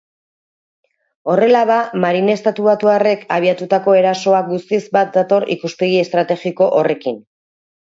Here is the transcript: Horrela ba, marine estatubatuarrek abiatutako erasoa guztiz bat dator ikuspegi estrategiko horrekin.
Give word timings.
Horrela 1.33 1.61
ba, 1.71 1.75
marine 2.05 2.33
estatubatuarrek 2.37 3.27
abiatutako 3.37 3.95
erasoa 4.01 4.41
guztiz 4.49 4.81
bat 4.99 5.15
dator 5.21 5.49
ikuspegi 5.59 6.03
estrategiko 6.09 6.73
horrekin. 6.81 7.25